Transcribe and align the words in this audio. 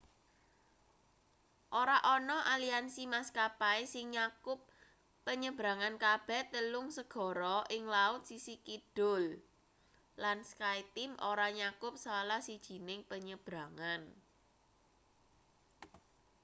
ora 1.81 1.97
ana 2.15 2.37
aliansi 2.53 3.03
maskapai 3.13 3.79
sing 3.93 4.05
nyakup 4.15 4.59
penyebrangan 5.25 5.95
kabeh 6.05 6.41
telung 6.53 6.87
segara 6.97 7.57
ing 7.75 7.83
laut 7.95 8.21
sisih 8.29 8.59
kidul 8.67 9.23
lan 10.23 10.37
skyteam 10.51 11.11
ora 11.31 11.47
nyakup 11.59 11.93
salah 12.05 12.41
sijining 12.47 13.01
penyebrangan 13.11 14.01